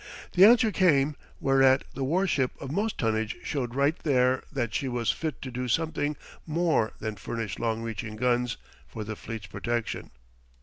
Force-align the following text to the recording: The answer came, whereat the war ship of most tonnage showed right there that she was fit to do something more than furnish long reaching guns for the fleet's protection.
The 0.31 0.45
answer 0.45 0.71
came, 0.71 1.15
whereat 1.39 1.83
the 1.93 2.03
war 2.03 2.25
ship 2.25 2.59
of 2.59 2.71
most 2.71 2.97
tonnage 2.97 3.37
showed 3.43 3.75
right 3.75 3.95
there 3.99 4.41
that 4.51 4.73
she 4.73 4.87
was 4.87 5.11
fit 5.11 5.43
to 5.43 5.51
do 5.51 5.67
something 5.67 6.15
more 6.47 6.93
than 6.97 7.17
furnish 7.17 7.59
long 7.59 7.83
reaching 7.83 8.15
guns 8.15 8.57
for 8.87 9.03
the 9.03 9.15
fleet's 9.15 9.45
protection. 9.45 10.09